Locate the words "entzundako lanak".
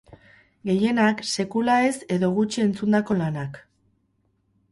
2.65-3.63